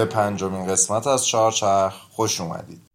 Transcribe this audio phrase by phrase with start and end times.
[0.00, 2.89] به پنجمین قسمت از چهارچرخ خوش اومدید.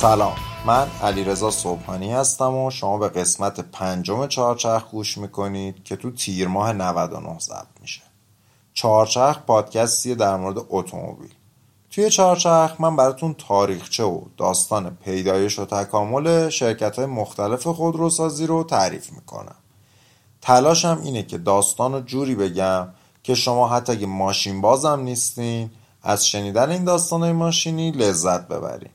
[0.00, 0.36] سلام.
[0.66, 6.48] من علیرضا صبحانی هستم و شما به قسمت پنجم چهارچرخ گوش می‌کنید که تو تیر
[6.48, 8.02] ماه 99 ضبط میشه.
[8.74, 11.34] چهارچرخ پادکستیه در مورد اتومبیل.
[11.90, 18.64] توی چهارچرخ من براتون تاریخچه و داستان پیدایش و تکامل شرکت های مختلف خودروسازی رو
[18.64, 19.56] تعریف می‌کنم.
[20.42, 22.88] تلاشم اینه که داستان رو جوری بگم
[23.22, 25.70] که شما حتی اگه ماشین بازم نیستین
[26.02, 28.90] از شنیدن این داستان های ماشینی لذت ببرین.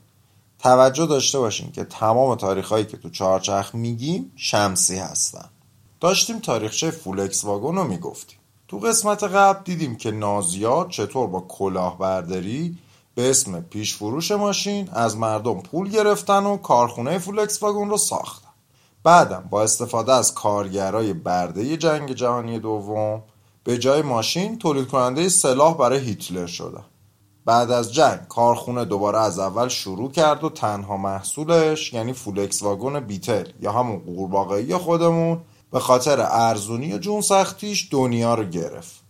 [0.62, 5.48] توجه داشته باشین که تمام تاریخ هایی که تو چهارچرخ میگیم شمسی هستن.
[6.00, 8.38] داشتیم تاریخچه فولکس واگن رو می‌گفتیم.
[8.68, 12.78] تو قسمت قبل دیدیم که نازیات چطور با کلاهبرداری
[13.14, 18.48] به اسم پیش فروش ماشین از مردم پول گرفتن و کارخونه فولکس واگن رو ساختن.
[19.04, 23.22] بعدم با استفاده از کارگرای برده جنگ جهانی دوم
[23.64, 26.84] به جای ماشین تولید کننده سلاح برای هیتلر شدن.
[27.44, 33.00] بعد از جنگ کارخونه دوباره از اول شروع کرد و تنها محصولش یعنی فولکس واگن
[33.00, 35.40] بیتل یا همون قورباغه‌ای خودمون
[35.72, 39.02] به خاطر ارزونی و جون سختیش دنیا رو گرفت.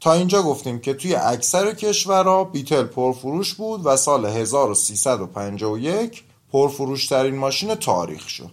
[0.00, 7.74] تا اینجا گفتیم که توی اکثر کشورها بیتل پرفروش بود و سال 1351 پرفروشترین ماشین
[7.74, 8.50] تاریخ شد.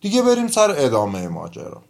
[0.00, 1.82] دیگه بریم سر ادامه ماجرا.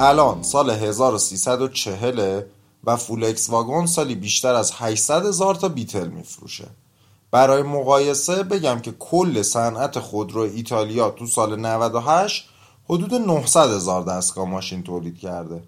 [0.00, 2.42] الان سال 1340
[2.84, 6.66] و فولکس واگن سالی بیشتر از 800 هزار تا بیتل میفروشه.
[7.30, 12.48] برای مقایسه بگم که کل صنعت خودرو ایتالیا تو سال 98
[12.84, 15.62] حدود 900 هزار دستگاه ماشین تولید کرده.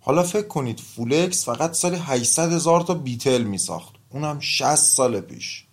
[0.00, 5.20] حالا فکر کنید فولکس فقط سال 800 هزار تا بیتل می ساخت اونم 60 سال
[5.20, 5.66] پیش.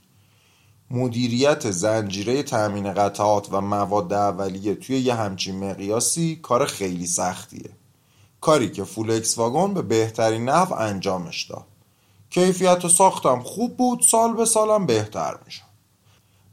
[0.91, 7.78] مدیریت زنجیره تأمین قطعات و مواد اولیه توی یه همچین مقیاسی کار خیلی سختیه.
[8.41, 11.65] کاری که فولکس واگن به بهترین نحو انجامش داد.
[12.29, 15.69] کیفیت و ساختم خوب بود سال به سالم بهتر می‌شد.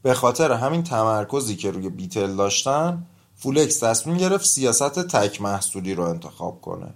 [0.03, 6.05] به خاطر همین تمرکزی که روی بیتل داشتن فولکس تصمیم گرفت سیاست تک محصولی رو
[6.05, 6.95] انتخاب کنه.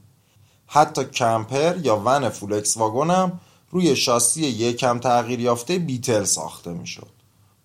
[0.66, 3.40] حتی کمپر یا ون فولکس واگن هم
[3.70, 7.10] روی شاسی یکم تغییر یافته بیتل ساخته می‌شد.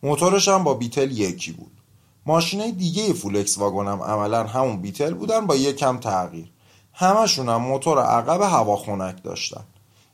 [0.04, 1.72] موتورش هم با بیتل یکی بود.
[2.26, 6.52] ماشینای دیگه فولکس واگن هم عملا همون بیتل بودن با یکم تغییر.
[6.98, 9.64] همشون هم موتور عقب هواخنک داشتن.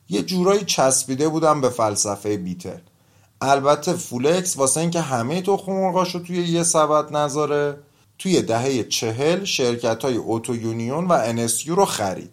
[0.08, 2.78] یه جورایی چسبیده بودن به فلسفه بیتل.
[3.40, 7.78] البته فولکس واسه اینکه همه تخم مرغاشو توی یه سبد نذاره
[8.18, 12.30] توی دهه چهل شرکت های اوتو یونیون و NSU رو خرید.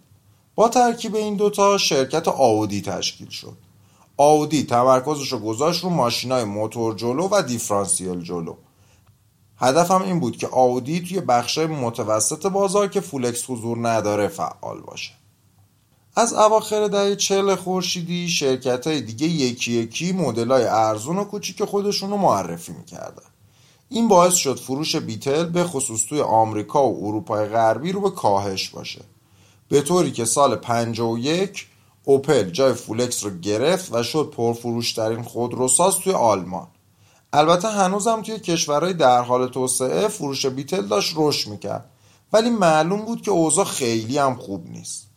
[0.55, 3.57] با ترکیب این دوتا شرکت آودی تشکیل شد.
[4.17, 8.55] آودی تمرکزش رو گذاشت رو ماشین های موتور جلو و دیفرانسیل جلو.
[9.59, 15.11] هدفم این بود که آودی توی بخشای متوسط بازار که فولکس حضور نداره فعال باشه.
[16.15, 21.63] از اواخر دهه چهل خورشیدی شرکت های دیگه یکی یکی مدل های ارزون و کوچیک
[21.63, 23.23] خودشون رو معرفی می‌کردن.
[23.89, 28.69] این باعث شد فروش بیتل به خصوص توی آمریکا و اروپای غربی رو به کاهش
[28.69, 29.01] باشه.
[29.69, 31.67] به طوری که سال 51
[32.03, 36.67] اوپل جای فولکس رو گرفت و شد پرفروشترین خودروساز توی آلمان.
[37.33, 41.89] البته هنوزم توی کشورهای در حال توسعه فروش بیتل داشت رشد می‌کرد.
[42.33, 45.07] ولی معلوم بود که اوضاع خیلی هم خوب نیست.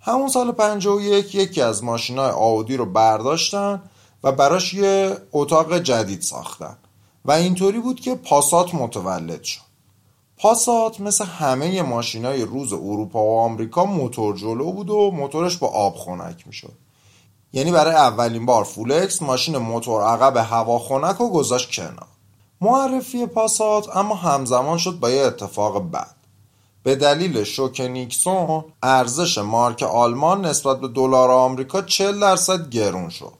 [0.00, 3.82] همون سال 51 یکی از ماشینای آودی رو برداشتن
[4.24, 6.76] و براش یه اتاق جدید ساختن.
[7.24, 9.60] و اینطوری بود که پاسات متولد شد.
[10.38, 15.96] پاسات مثل همه ماشینای روز اروپا و آمریکا موتور جلو بود و موتورش با آب
[15.96, 16.81] خنک می‌شد.
[17.52, 22.06] یعنی برای اولین بار فولکس ماشین موتور عقب هواخنک و گذاشت کنار.
[22.60, 26.14] معرفی پاسات اما همزمان شد با یه اتفاق بد.
[26.82, 33.32] به دلیل شوک نیکسون ارزش مارک آلمان نسبت به دلار آمریکا 40 درصد گرون شد.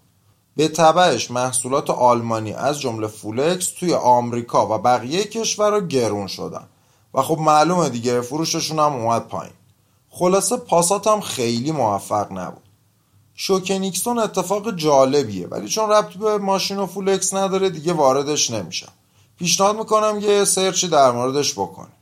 [0.57, 6.65] به تبعش محصولات آلمانی از جمله فولکس توی آمریکا و بقیه کشورها گرون شدن.
[7.15, 9.55] و خب معلومه دیگه فروششون هم اومد پایین.
[10.11, 12.63] خلاصه پاسات هم خیلی موفق نبود.
[13.45, 18.93] شوک نیکسون اتفاق جالبیه ولی چون ربطی به ماشین و فولکس نداره دیگه واردش نمیشم
[19.39, 21.93] پیشنهاد می‌کنم یه search ی در موردش بکنی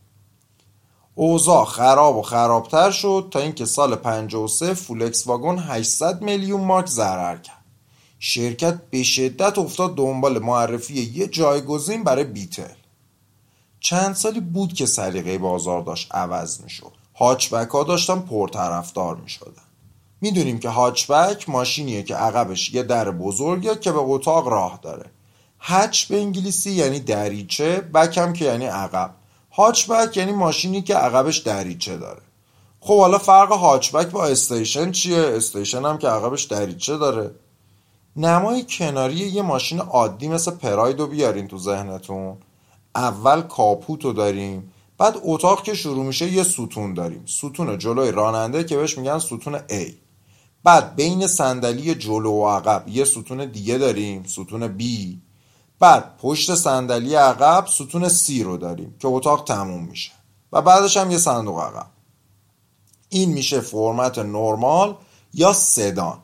[1.14, 7.36] اوضاع خراب و خرابتر شد تا اینکه سال 53 فولکس واگن 800 میلیون مارک ضرر
[7.36, 7.64] کرد.
[8.18, 12.74] شرکت به شدت افتاد دنبال معرفی یه جایگزین برای بیتل.
[13.80, 16.92] چند سالی بود که سلیقه بازار داشت عوض می‌شد.
[17.14, 19.69] هاچبک ها داشتن پرطرفدار می‌شدن.
[20.20, 25.10] می‌دونیم که هاچبک ماشینیه که عقبش یه در بزرگه که به اتاق راه داره.
[25.60, 29.14] هچ به انگلیسی یعنی دریچه بک هم که یعنی عقب.
[29.50, 32.22] هاچبک یعنی ماشینی که عقبش دریچه داره.
[32.80, 37.30] خب حالا فرق هاچبک با استیشن چیه؟ استیشن هم که عقبش دریچه داره.
[38.16, 42.36] نمای کناری یه ماشین عادی مثل پراید رو بیارین تو ذهنتون.
[42.94, 47.24] اول کاپوت رو داریم بعد اتاق که شروع میشه یه ستون داریم.
[47.26, 49.92] ستون جلوی راننده که بهش میگن ستون A.
[50.64, 54.82] بعد بین صندلی جلو و عقب یه ستون دیگه داریم ستون B.
[55.78, 60.12] بعد پشت صندلی عقب ستون C رو داریم که اتاق تموم میشه.
[60.52, 61.86] و بعدش هم یه صندوق عقب.
[63.08, 64.96] این میشه فرمت نرمال
[65.34, 66.18] یا سدان.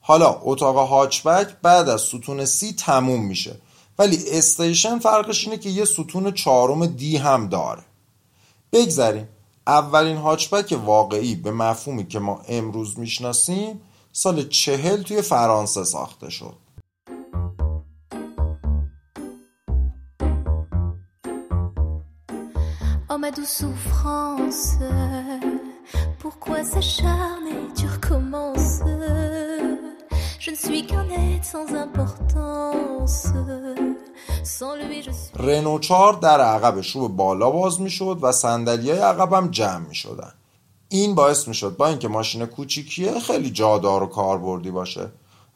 [0.00, 3.56] حالا اتاق هاچبک بعد از ستون C تموم میشه.
[3.98, 7.82] ولی استیشن فرقش اینه که یه ستون چهارم دی هم داره.
[8.72, 9.28] بگذاریم.
[9.66, 13.80] اولین هاچبک واقعی به مفهومی که ما امروز می‌شناسیم
[14.12, 16.56] سال چهل توی فرانسه ساخته شد
[23.14, 24.78] Oh ma douce souffrance,
[26.18, 28.80] pourquoi s'acharner, tu recommences
[30.44, 33.26] Je ne suis qu'un être sans importance
[35.36, 39.94] رنو 4 در عقبش رو به بالا باز می‌شد و صندلی های عقبم جمع می
[39.94, 40.32] شدن.
[40.88, 45.08] این باعث می شد با اینکه ماشین کوچیکیه خیلی جادار و کاربردی باشه.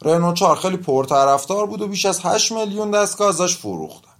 [0.03, 4.11] رنو 4 خیلی پرطرفدار بود و بیش از 8 میلیون دستگاه ازش فروختن.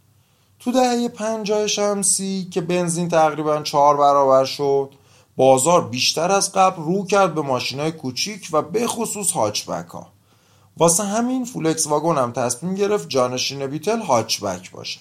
[0.61, 4.91] تو دهه 50 شمسی که بنزین تقریبا 4 برابر شد
[5.37, 10.16] بازار بیشتر از قبل رو کرد به ماشین های کوچیک و به خصوص هاچبک ها
[10.79, 15.01] واسه همین فولکس واگن هم تصمیم گرفت جانشین بیتل هاچبک باشه.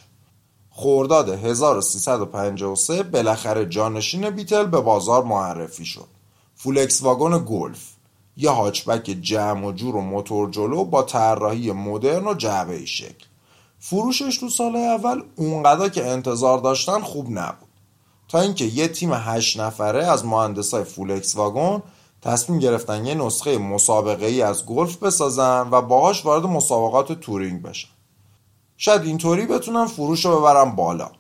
[0.70, 6.08] خورداد 1353 بالاخره جانشین بیتل به بازار معرفی شد.
[6.56, 7.92] فولکس واگن گلف.
[8.38, 13.26] یه هاچبک جمع و جور و موتور جلو با طراحی مدرن و جعبه شکل.
[13.80, 17.70] فروشش تو سال اول اونقدر که انتظار داشتن خوب نبود.
[18.28, 21.82] تا اینکه یه تیم هشت نفره از مهندسای فولکس واگن
[22.26, 27.90] تصمیم گرفتن یه نسخه مسابقه ای از گلف بسازن و باهاش وارد مسابقات touring بشن.
[28.78, 31.12] شاید اینطوری بتونن فروش رو ببرن بالا.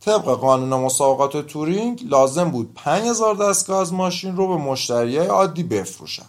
[0.00, 6.26] طبق قانون مسابقات touring لازم بود 5000 دستگاه از ماشین رو به مشتری عادی بفروشن.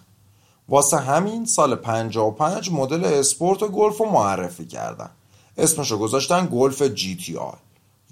[0.69, 5.09] واسه همین سال 55 مدل اسپورت گلف رو معرفی کردن.
[5.57, 7.57] اسمش رو گذاشتن گلف GTI.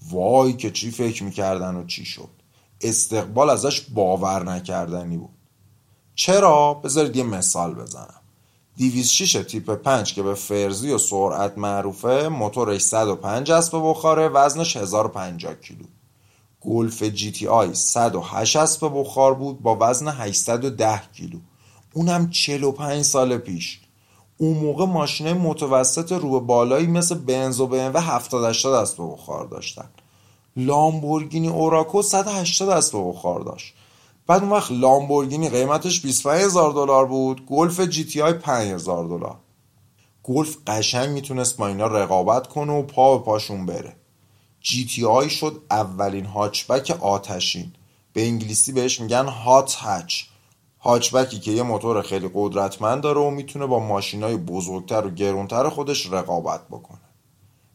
[0.09, 2.29] وای که چی فکر می‌کردن و چی شد.
[2.81, 5.42] استقبال ازش باور نکردنی بود.
[6.15, 8.21] چرا؟ بذارید یه مثال بزنم.
[8.77, 15.53] 206 تیپ 5 که به فرزی و سرعت معروفه موتورش 105 اسب بخاره وزنش 1050
[15.53, 15.85] کیلو.
[16.61, 21.39] گلف جی تی آی 108 اسب بخار بود با وزن 810 کیلو.
[21.93, 23.79] اونم 45 سال پیش.
[24.37, 29.89] اون موقع ماشینه متوسط رو بالایی مثل بنز و بنو 70 80 اسب بخار داشتن.
[30.57, 33.73] لامبورگینی اوراکو 180 اسب بخار داشت.
[34.27, 39.05] بعد اون وقت لامبورگینی قیمتش 25 هزار دلار بود گلف جی تی آی 5 هزار
[39.05, 39.37] دلار.
[40.23, 43.95] گلف قشنگ می‌تونست با اینا رقابت کنه و پا به پاشون بره.
[44.61, 47.73] جی تی آی شد اولین هاچبک آتشین.
[48.13, 50.23] به انگلیسی بهش میگن hot hatch.
[50.79, 56.11] هاچبکی که یه موتور خیلی قدرتمند داره و می‌تونه با ماشینای بزرگتر و گرونتر خودش
[56.11, 57.01] رقابت بکنه.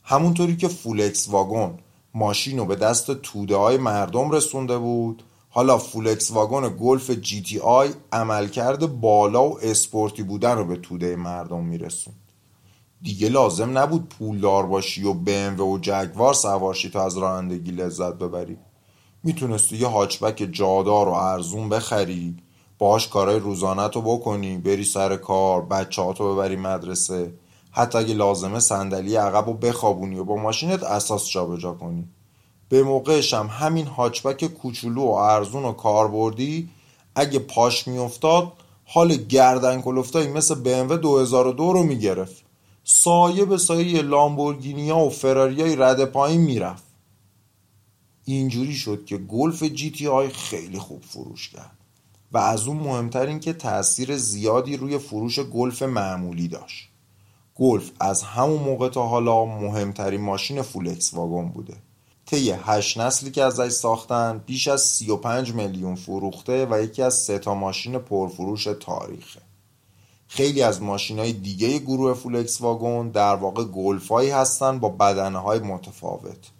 [0.02, 1.78] همونطوری که فولکس واگن
[2.14, 5.22] ماشین رو به دست توده های مردم رسونده بود.
[5.50, 11.16] حالا فولکس واگن گلف جی تی آی عملکرد بالا و اسپورتی بودن رو به توده
[11.16, 12.14] مردم می‌رسوند
[13.02, 18.14] دیگه لازم نبود پولدار باشی و ب‌ام‌و و جگوار سوار شی تا از رانندگی لذت
[18.14, 18.58] ببری.
[19.24, 22.36] می‌تونستی یه هاچبک جادار و ارزون بخری
[22.78, 27.32] باهاش کارهای روزانت رو بکنی بری سر کار بچه رو ببری مدرسه.
[27.70, 32.08] حتی اگه لازمه صندلی عقب رو بخوابونی و با ماشینت اساس جابجا کنی.
[32.68, 36.68] به موقعش هم همین هاچبک کوچولو و ارزون و کاربردی
[37.14, 38.52] اگه پاش میافتاد
[38.84, 42.44] حال گردن کلفتایی مثل BMW 2002 رو می‌گرفت.
[42.84, 46.84] سایه به سایه لامبورگینیا و فراری رد پایین می‌رفت.
[48.24, 51.78] اینجوری شد که گلف جی تی آی خیلی خوب فروش کرد
[52.32, 56.88] و از اون مهمتر این که تاثیر زیادی روی فروش گلف معمولی داشت.
[57.54, 61.74] گلف از همون موقع تا حالا مهمترین ماشین فولکس واگن بوده.
[62.30, 67.38] طی هشت نسلی که ازش ساختن بیش از 35 میلیون فروخته و یکی از سه
[67.38, 69.40] تا ماشین پرفروش تاریخه.
[70.28, 75.38] خیلی از ماشین های دیگه گروه فولکس واگن در واقع گلف هایی هستن با بدنه
[75.38, 76.50] های متفاوت.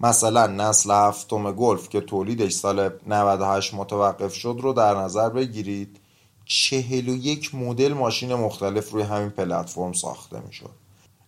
[0.00, 5.96] مثلا نسل هفتم گلف که تولیدش سال 98 متوقف شد رو در نظر بگیرید
[6.44, 10.70] 41 مدل ماشین مختلف روی همین پلتفرم ساخته می‌شد.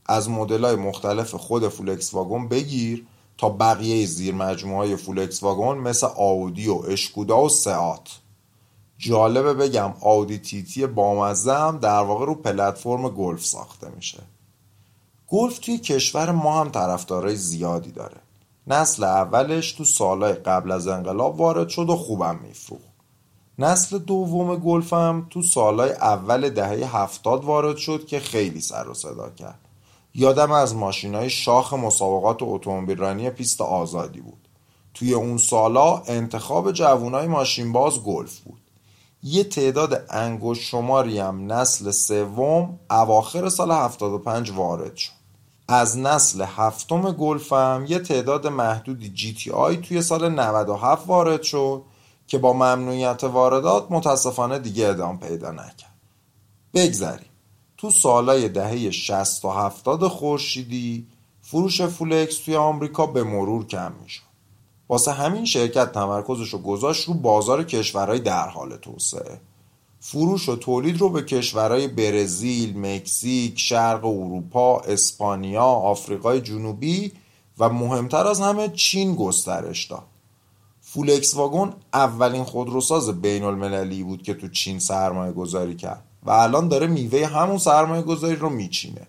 [0.06, 3.06] از مدل های مختلف خود فولکس واگن بگیر
[3.38, 8.18] تا بقیه زیر مجموعه های فولکس واگن مثل آودی و اشکودا و سئات.
[8.98, 14.22] جالبه بگم آودی تی‌تی بامزه هم در واقع رو پلتفرم گلف ساخته میشه.
[15.28, 18.16] گلف توی کشور ما هم طرفدارای زیادی داره.
[18.66, 22.84] نسل اولش تو سالهای قبل از انقلاب وارد شد و خوبم میفروخت.
[23.58, 28.94] نسل دوم گلف هم تو سالهای اول دهه هفتاد وارد شد که خیلی سر و
[28.94, 29.65] صدا کرد.
[30.18, 30.72] یادمه از
[31.04, 34.48] های شاخ مسابقات اتومبیل پیست آزادی بود.
[34.94, 38.60] توی اون سالا انتخاب جوونای ماشین باز گلف بود.
[39.22, 45.12] یه تعداد انگشت شماری هم نسل سوم اواخر سال 75 وارد شد.
[45.68, 51.42] از نسل هفتم گلف هم یه تعداد محدودی جی تی آی توی سال 97 وارد
[51.42, 51.82] شد
[52.26, 55.94] که با ممنوعیت واردات متاسفانه دیگه ادام پیدا نکرد.
[56.74, 57.35] بگذریم.
[57.78, 61.06] تو سالای دهه 60 و 70 خورشیدی
[61.42, 64.22] فروش فولکس توی آمریکا به مرور کم می‌شد.
[64.88, 69.40] واسه همین شرکت تمرکزش رو گذاشت رو بازار کشورهای در حال توسعه.
[70.00, 77.12] فروش و تولید رو به کشورهای برزیل، مکزیک، شرق اروپا، اسپانیا، آفریقای جنوبی
[77.58, 80.02] و مهمتر از همه چین گسترش داد.
[80.80, 86.04] فولکس واگن اولین خودروساز بین المللی بود که تو چین سرمایه گذاری کرد.
[86.26, 89.06] و الان داره میوه همون سرمایه گذاری رو میچینه.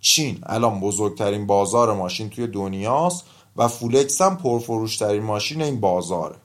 [0.00, 3.24] چین الان بزرگترین بازار ماشین توی دنیاست
[3.56, 6.36] و فولکس هم پرفروشترین ماشین این بازاره.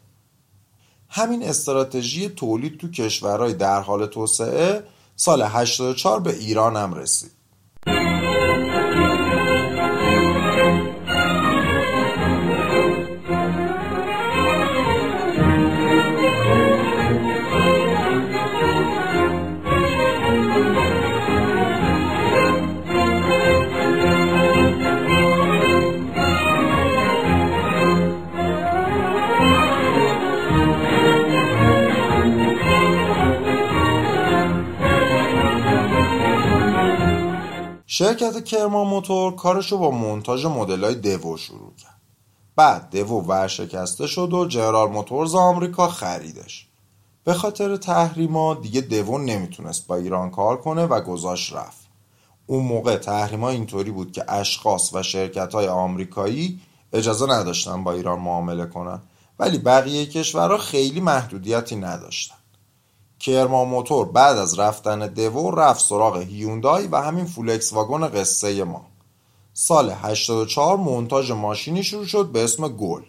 [1.10, 4.84] همین استراتژی تولید تو کشورهای در حال توسعه
[5.15, 7.35] سال 84 به ایران هم رسید
[37.97, 42.01] شرکت کرمان موتور کارشو با مونتاژ مدلای دیو شروع کرد.
[42.55, 46.67] بعد دیو ورشکسته شد و جنرال موتورز آمریکا خریدش.
[47.23, 51.87] به خاطر تحریما دیگه دیو نمی‌تونست با ایران کار کنه و گذاشت رفت.
[52.47, 56.61] اون موقع تحریما اینطوری بود که اشخاص و شرکت های آمریکایی
[56.93, 59.01] اجازه نداشتن با ایران معامله کنن
[59.39, 62.35] ولی بقیه کشورها خیلی محدودیتی نداشتن.
[63.19, 68.86] کرمان موتور بعد از رفتن دوو رفت سراغ هیوندای و همین فولکس واگن قصه ما.
[69.53, 73.01] سال 84 مونتاژ ماشینی شروع شد به اسم گل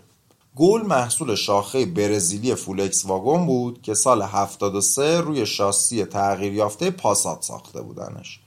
[0.56, 7.42] گل محصول شاخه برزیلی فولکس واگن بود که سال 73 روی شاسی تغییر یافته پاسات
[7.42, 8.40] ساخته بودنش.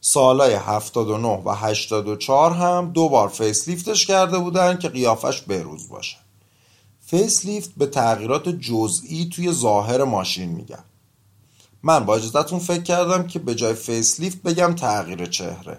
[0.00, 6.16] سالهای 79 و 84 هم دو بار facelift ش کرده بودن که قیافش بروز باشه.
[7.06, 10.84] facelift به تغییرات جزئی توی ظاهر ماشین میگن.
[11.82, 15.78] من با اجازتون فکر کردم که به جای facelift بگم تغییر چهره.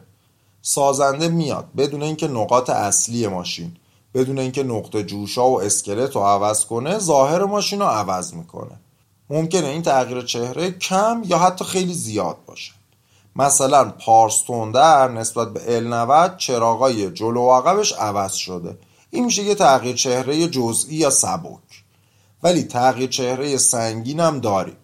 [0.62, 3.78] سازنده میاد بدون اینکه نقاط اصلی ماشین
[4.14, 8.80] بدون اینکه نقطه جوشا و اسکلت رو عوض کنه ظاهر ماشین رو عوض می‌کنه.
[9.30, 12.72] ممکنه این تغییر چهره کم یا حتی خیلی زیاد باشه.
[13.36, 18.78] مثلا پارس تندر نسبت به ال 90 چراغای جلو و عقبش عوض شده.
[19.10, 21.84] این میشه یه تغییر چهره جزئی یا سبک.
[22.44, 24.78] ولی تغییر چهره سنگین هم داریم.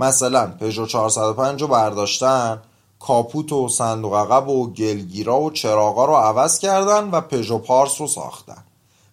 [0.00, 2.62] مثلا پژو 405 رو برداشتن
[2.98, 8.06] کاپوت و صندوق عقب و گلگیرا و چراغا رو عوض کردن و پژو پارس رو
[8.06, 8.64] ساختن.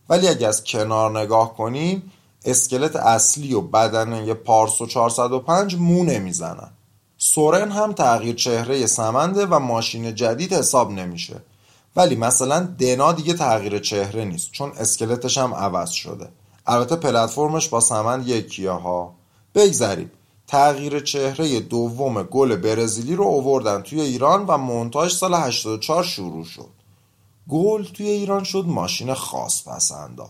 [0.09, 2.11] ولی اگه از کنار نگاه کنیم
[2.45, 6.69] اسکلت اصلی و بدن یه پارس و 405 مو نمی‌زنن.
[7.17, 11.41] سورن هم تغییر چهره سمنده و ماشین جدید حساب نمیشه.
[11.95, 16.29] ولی مثلا دنا دیگه تغییر چهره نیست چون اسکلتش هم عوض شده.
[16.67, 19.13] البته پلتفرمش با سمند یکیه ها.
[19.55, 20.11] بگذریم.
[20.47, 26.69] تغییر چهره دوم گل برزیلی رو اووردن توی ایران و مونتاژ سال 84 شروع شد.
[27.49, 30.29] گل توی ایران شد ماشین خاص پسندا.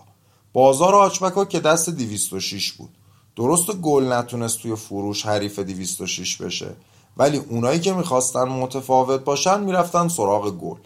[0.53, 2.89] بازار آچمکا که دست 206 بود.
[3.35, 6.75] درست گل نتونست توی فروش حریف 206 بشه
[7.17, 10.77] ولی اونایی که می‌خواستن متفاوت باشن می‌رفتن سراغ گل.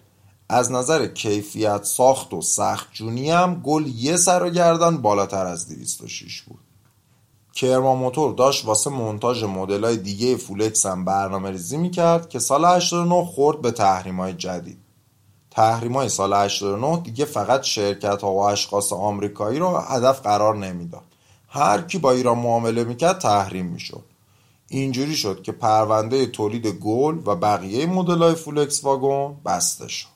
[0.49, 5.69] از نظر کیفیت ساخت و سخت جونی هم گل یه سر و گردن بالاتر از
[5.69, 6.59] 206 بود.
[7.53, 13.25] کرما موتور داشت واسه مونتاژ های دیگه فولکس هم برنامه ریزی می‌کرد که سال 89
[13.25, 14.77] خورد به تحریم های جدید
[15.51, 21.01] تحریم های سال 89 دیگه فقط شرکت ها و اشخاص آمریکایی رو هدف قرار نمی‌داد.
[21.47, 24.03] هر کی با ایران معامله می‌کرد تحریم می‌شد.
[24.67, 30.07] اینجوری شد که پرونده تولید گل و بقیه مدل های فولکس واگن بسته شد.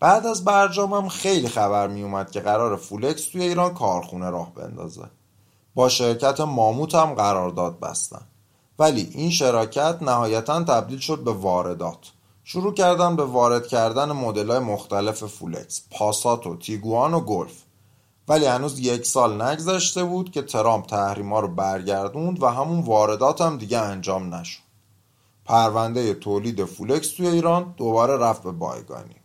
[0.00, 5.02] بعد از برجام خیلی خبر می اومد که قراره فولکس توی ایران کارخونه راه بندازه.
[5.74, 8.22] با شرکت ماموت هم قرارداد بستن.
[8.78, 12.12] ولی این شراکت نهایتا تبدیل شد به واردات.
[12.44, 17.62] شروع کردن به وارد کردن مدل مختلف فولکس پاسات و تیگوان و گلف.
[18.28, 23.58] ولی هنوز یک سال نگذشته بود که ترامپ تحریما رو برگردوند و همون واردات هم
[23.58, 24.60] دیگه انجام نشد.
[25.44, 29.16] پرونده تولید فولکس توی ایران دوباره رفت به بایگانی.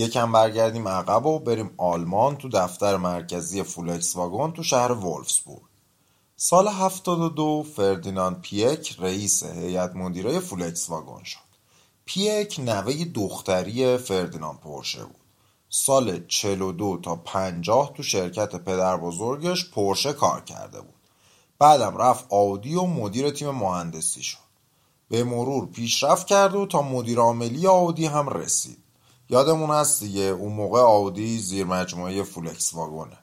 [0.00, 5.62] یکم برگردیم عقب و بریم آلمان تو دفتر مرکزی فولکس واگن تو شهر وولفسبورگ.
[6.36, 11.50] سال 72 فردیناند پیک رئیس هیئت مدیره فولکس واگن شد.
[12.04, 15.16] پیک نوه دختری فردیناند پورشه بود.
[15.68, 20.94] سال 42 تا 50 تو شرکت پدر بزرگش پورشه کار کرده بود.
[21.58, 24.38] بعدم رفت آودی و مدیر تیم مهندسی شد.
[25.08, 28.79] به مرور پیشرفت کرد و تا مدیر عاملی آودی هم رسید.
[29.30, 33.18] یادمون هست دیگه اون موقع آودی زیر مجموعه فولکس واگونه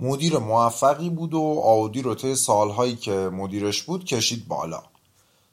[0.00, 4.82] مدیر موفقی بود و آودی رو طی سالهایی که مدیرش بود کشید بالا.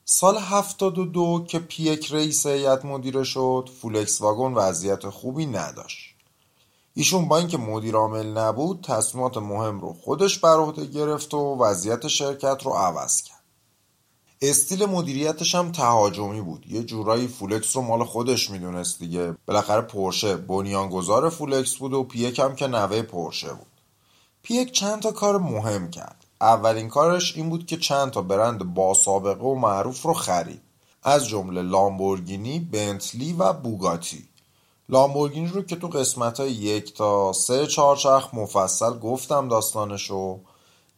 [0.06, 6.16] سال 72 که پیک رئیس هیئت مدیره شد فولکس واگن وضعیت خوبی نداشت.
[6.94, 12.08] ایشون با اینکه مدیر عامل نبود تصمیمات مهم رو خودش بر عهده گرفت و وضعیت
[12.08, 13.37] شرکت رو عوض کرد.
[14.42, 16.65] استایل مدیریتش هم تهاجمی بود.
[16.69, 19.36] یه جورایی فولکس رو مال خودش می‌دونست دیگه.
[19.45, 23.67] بالاخره پورشه بنیانگذار فولکس بود و پیک هم که نوه پورشه بود.
[24.43, 26.26] پیک چند تا کار مهم کرد.
[26.41, 30.62] اولین کارش این بود که چند تا برند با سابقه و معروف رو خرید.
[31.04, 34.23] از جمله لامبورگینی، بنتلی و بوگاتی.
[34.89, 40.39] لامبورگینی رو که تو قسمت های یک تا سه چهارچرخ مفصل گفتم داستانشو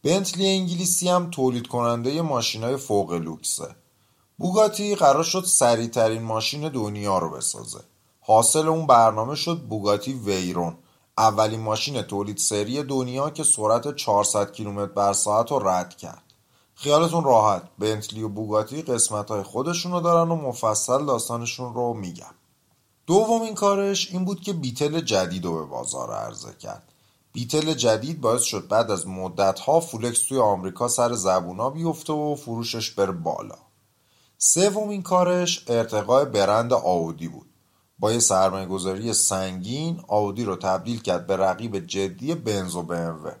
[0.02, 3.76] بنتلی انگلیسی هم تولید کننده ماشین های فوق لوکسه.
[4.38, 7.80] بوگاتی قرار شد سریعترین ماشین دنیا رو بسازه.
[8.20, 10.76] حاصل اون برنامه شد بوگاتی ویرون
[11.18, 16.22] اولین ماشین تولید سری دنیا که سرعت 400 کیلومتر بر ساعت رو رد کرد.
[16.74, 22.34] خیالتون راحت بنتلی و بوگاتی قسمت های خودشون رو دارن و مفصل داستانشون رو میگم.
[23.06, 26.89] دومین کارش این بود که بیتل جدید رو به بازار عرضه کرد.
[27.32, 32.90] بیتل جدید باعث شد بعد از مدتها فولکس توی آمریکا سر زبونا بیفته و فروشش
[32.90, 33.58] بره بالا.
[34.38, 37.46] سومین کارش ارتقای برند آودی بود.
[37.98, 43.32] با یه سرمایه گذاری سنگین آودی رو تبدیل کرد به رقیب جدی بنز و BMW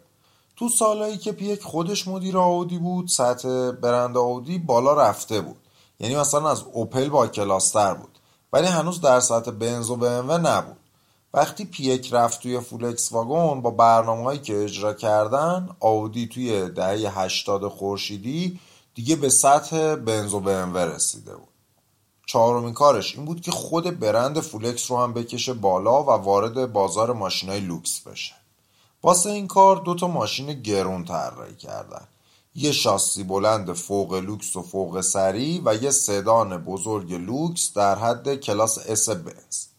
[0.60, 5.56] تو سالهایی که پیک خودش مدیر آودی بود سطح برند آودی بالا رفته بود.
[6.00, 8.18] یعنی مثلا از اوپل با کلاستر بود.
[8.52, 10.76] ولی هنوز در سطح بنز و BMW نبود.
[11.34, 17.20] وقتی پیک رفت توی فولکس واگن با برنامه هایی که اجرا کردن آودی توی دهه
[17.20, 18.60] 80 خورشیدی
[18.94, 21.48] دیگه به سطح بنز و رسیده بود.
[22.26, 27.12] چهارمین کارش این بود که خود برند فولکس رو هم بکشه بالا و وارد بازار
[27.12, 28.34] ماشینای لوکس بشه.
[29.02, 32.08] واسه این کار دو تا ماشین گرون طراحی کردن.
[32.54, 38.34] یه شاسی بلند فوق لوکس و فوق سریع و یه سدان بزرگ لوکس در حد
[38.34, 39.69] کلاس اس بنز.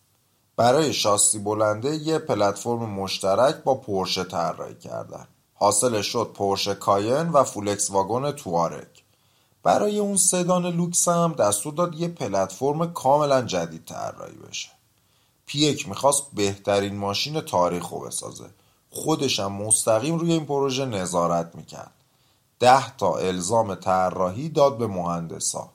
[0.61, 5.27] برای شاسی بلنده یه پلتفرم مشترک با پورشه طراحی کردن.
[5.53, 9.03] حاصلش شد پورشه کاین و فولکس واگن توارگ.
[9.63, 14.69] برای اون سدان لوکس هم دستور داد یه پلتفرم کاملا جدید طراحی بشه.
[15.45, 18.49] پیک می‌خواست بهترین ماشین تاریخ رو بسازه.
[18.91, 21.91] خودش هم مستقیم روی این پروژه نظارت می‌کرد.
[22.59, 25.69] ده تا الزام طراحی داد به مهندسا.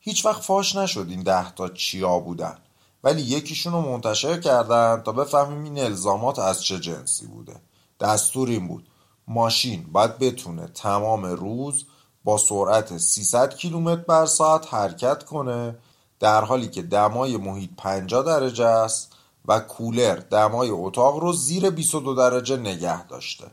[0.00, 2.58] هیچ وقت فاش نشد این ده تا چیا بودن.
[3.04, 7.56] ولی یکیشون رو منتشر کردن تا بفهمیم این الزامات از چه جنسی بوده.
[8.00, 8.88] دستور این بود.
[9.28, 11.84] ماشین باید بتونه تمام روز
[12.24, 15.76] با سرعت 300 کیلومتر بر ساعت حرکت کنه
[16.20, 19.12] در حالی که دمای محیط 50 درجه است
[19.48, 23.44] و کولر دمای اتاق رو زیر 22 درجه نگه داشته.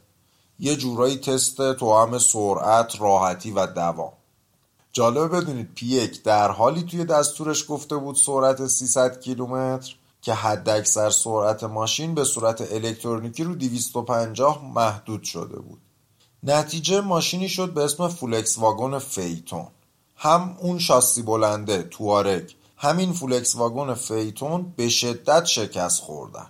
[0.60, 4.14] یه جورایی تست تو هم سرعت راحتی و دوام.
[4.93, 11.10] جالبه بدونید پیک در حالی توی دستورش گفته بود سرعت 300 کیلومتر که حد اکثر
[11.10, 15.82] سرعت ماشین به صورت الکترونیکی رو 250 محدود شده بود.
[16.43, 19.67] نتیجه ماشینی شد به اسم فولکس واگن فیتون.
[20.15, 26.47] هم اون شاسی بلنده توارک همین فولکس واگن فیتون به شدت شکست خوردن.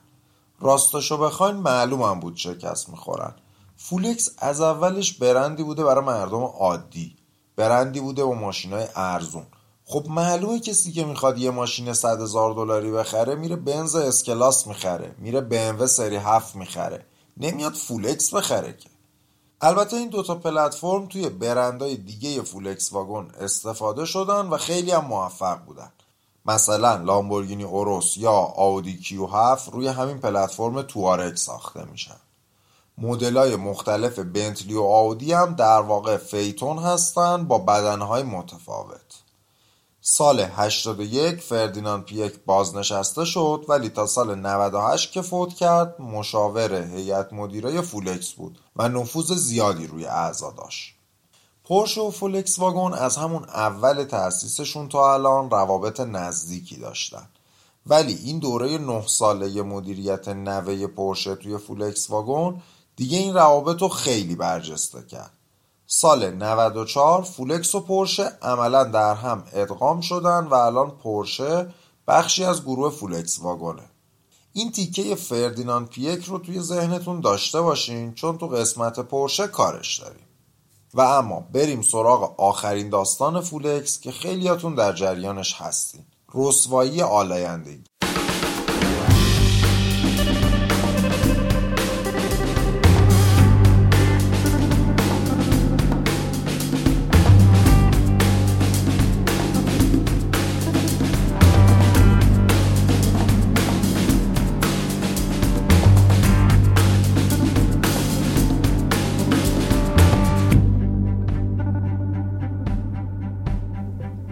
[0.60, 3.34] راستشو بخواین معلومم بود شکست می‌خورن.
[3.78, 7.16] فولکس از اولش برندی بوده برای مردم عادی.
[7.56, 9.46] برندی بوده با ماشین های ارزون.
[9.86, 15.16] خب معلومه کسی که می‌خواد یه ماشین صد هزار دلاری بخره میره بنز S-Class می‌خره
[15.18, 17.06] میره BMW سری هفت می‌خره.
[17.38, 18.90] نمیاد فولکس بخره که.
[19.62, 25.66] البته این دوتا پلتفرم توی برندهای دیگه فولکس واگن استفاده شدن و خیلی هم موفق
[25.66, 25.92] بودن.
[26.46, 32.18] مثلا لامبورگینی اوروس یا آودی Q7 روی همین پلتفرم توارک ساخته میشن.
[33.10, 39.22] های مختلف بنتلی و آودی هم در واقع فیتون هستند با بدنه‌های متفاوت.
[40.02, 47.34] سال 81 فردیناند پیک بازنشسته شد ولی تا سال 98 که فوت کرد مشاور هیئت
[47.34, 50.96] مدیره فولکس بود و نفوذ زیادی روی اعضا داشت.
[51.64, 57.28] پورش و فولکس واگن از همون اول تأسیسشون تا الان روابط نزدیکی داشتن.
[57.86, 62.62] ولی این دوره نه ساله مدیریت نوه پورشه توی فولکس واگن
[63.02, 65.32] دیگه این روابط رو خیلی برجسته کرد.
[65.88, 71.74] سال 94 فولکس و پورشه عملا در هم ادغام شدن و الان پورشه
[72.08, 73.90] بخشی از گروه فولکس واگنه.
[74.54, 80.28] این تیکه فردیناند پیک رو توی ذهنتون داشته باشین چون تو قسمت پورشه کارش داریم.
[80.94, 86.06] و اما بریم سراغ آخرین داستان فولکس که خیلیاتون در جریانش هستین.
[86.34, 87.91] رسوایی آلایندگی.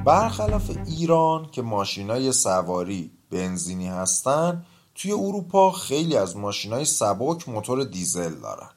[0.10, 8.36] برخلاف ایران که ماشینای سواری بنزینی هستن توی اروپا خیلی از ماشینای سبک موتور دیزل
[8.36, 8.70] دارن.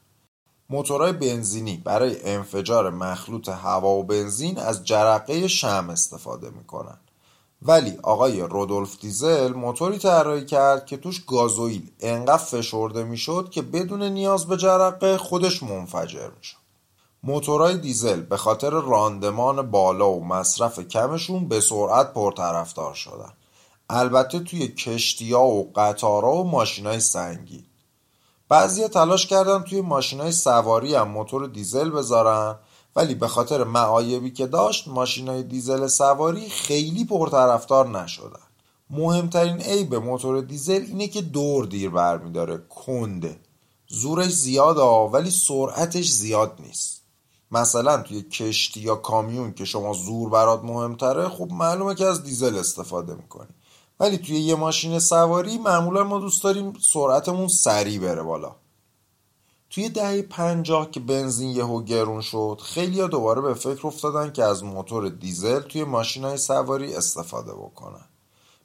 [0.70, 6.98] موتورهای بنزینی برای انفجار مخلوط هوا و بنزین از جرقه شم استفاده می‌کنن.
[7.62, 14.02] ولی آقای رودولف دیزل موتوری طراحی کرد که توش گازوئیل انقدر فشرده می‌شد که بدون
[14.02, 16.61] نیاز به جرقه خودش منفجر می‌شد.
[17.24, 23.32] موتورهای دیزل به خاطر راندمان بالا و مصرف کمشون به سرعت پرطرفدار شدن.
[23.90, 27.64] البته توی کشتیا و قطارا و ماشینای سنگی.
[28.48, 32.58] بعضیا تلاش کردن توی ماشینای سواری هم موتور دیزل بذارن
[32.96, 38.40] ولی به خاطر معایبی که داشت ماشینای دیزل سواری خیلی پرطرفدار نشدن.
[38.90, 43.40] مهمترین عیب موتور دیزل اینه که دور دیر برمیداره کنده.
[43.88, 47.01] زورش زیاده ولی سرعتش زیاد نیست.
[47.52, 52.56] مثلا توی کشتی یا کامیون که شما زور برات مهمتره خب معلومه که از دیزل
[52.56, 53.48] استفاده می‌کنی.
[54.00, 58.56] ولی توی یه ماشین سواری معمولا ما دوست داریم سرعتمون سریع بره بالا.
[59.70, 64.44] توی دهه پنجاه که بنزین یهو گرون شد خیلی ها دوباره به فکر افتادن که
[64.44, 68.04] از موتور دیزل توی ماشین های سواری استفاده بکنن.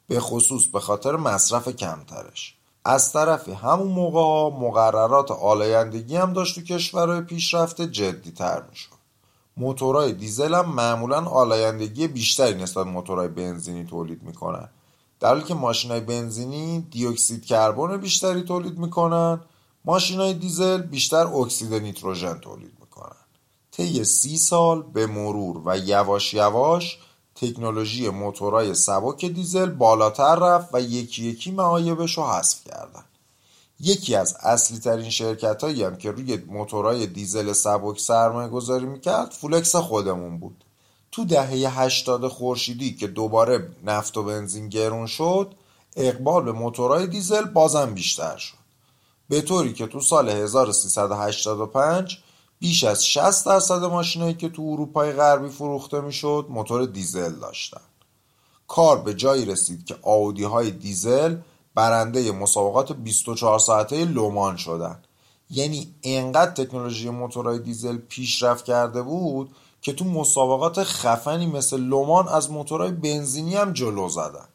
[0.07, 2.56] به خصوص به خاطر مصرف کمترش.
[2.89, 8.89] از طرفی همون موقع مقررات آلایندگی هم داشت تو کشورهای پیشرفته جدی تر می‌شد.
[9.57, 14.69] موتورهای دیزل هم معمولا آلایندگی بیشتری نسبت موتورهای بنزینی تولید می‌کنن.
[15.19, 19.41] در حالی که ماشین های بنزینی دیوکسید کربن بیشتری تولید می‌کنن
[19.85, 23.15] ماشین های دیزل بیشتر اکسید نیتروژن تولید می‌کنن.
[23.71, 26.99] طی سی سال به مرور و یواش یواش
[27.41, 33.03] تکنولوژی موتورهای سبک دیزل بالاتر رفت و یکی یکی معایبش رو حذف کردن.
[33.79, 39.31] یکی از اصلی ترین شرکت هایی هم که روی موتورهای دیزل سبک سرمایه گذاری می‌کرد
[39.31, 40.63] فولکس خودمون بود.
[41.11, 45.51] تو دهه 80 خورشیدی که دوباره نفت و بنزین گرون شد
[45.95, 48.57] اقبال به موتورهای دیزل بازم بیشتر شد.
[49.29, 52.19] به طوری که تو سال 1385
[52.59, 57.81] بیش از 60 درصد ماشینایی که تو اروپای غربی فروخته می‌شد موتور دیزل داشتن.
[58.67, 61.37] کار به جایی رسید که آودی های دیزل
[61.75, 64.99] برنده مسابقات 24 ساعته لومان شدن.
[65.49, 72.51] یعنی انقدر تکنولوژی موتورهای دیزل پیشرفت کرده بود که تو مسابقات خفنی مثل لومان از
[72.51, 74.47] موتورهای بنزینی هم جلو زدن.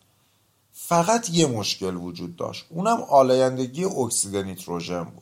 [0.73, 2.65] فقط یه مشکل وجود داشت.
[2.71, 5.22] اونم آلایندگی اکسید نیتروژن بود.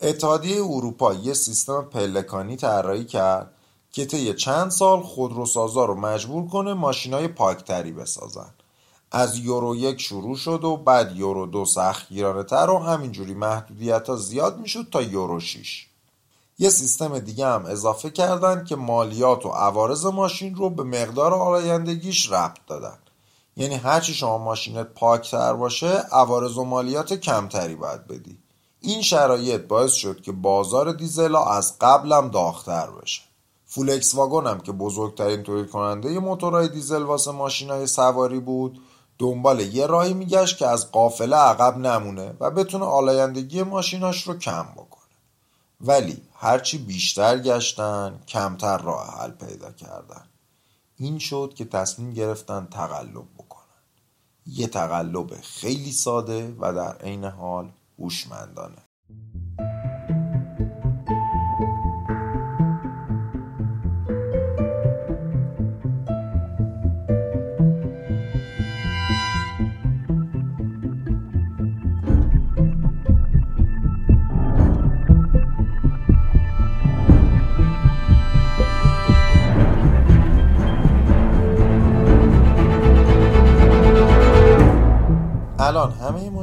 [0.00, 3.50] اتحادیه اروپا یه سیستم پلکانی طراحی کرد
[3.92, 8.50] که طی چند سال خودروسازا رو مجبور کنه ماشینای پاکتری بسازن.
[9.12, 14.16] از یورو یک شروع شد و بعد یورو دو سختگیرانه تر و همینجوری محدودیت ها
[14.16, 15.86] زیاد می‌شد تا یورو 6
[16.58, 22.32] یه سیستم دیگه هم اضافه کردن که مالیات و عوارض ماشین رو به مقدار آلایندگیش
[22.32, 22.98] ربط دادن.
[23.56, 28.38] یعنی هرچی شما ماشینت پاکتر باشه عوارض و مالیات کمتری باید بدی.
[28.80, 33.22] این شرایط باعث شد که بازار دیزل از قبلم داغتر بشه.
[33.66, 38.80] فولکس واگن هم که بزرگترین تولید کننده موتورهای دیزل واسه ماشینای سواری بود
[39.18, 44.62] دنبال یه راهی میگشت که از قافله عقب نمونه و بتونه آلایندگی ماشیناش رو کم
[44.76, 44.98] بکنه.
[45.80, 50.24] ولی هرچی بیشتر گشتن کمتر راه حل پیدا کردن.
[50.96, 53.62] این شد که تصمیم گرفتن تقلب بکنن.
[54.46, 58.87] یه تقلب خیلی ساده و در عین حال هوشمندانه.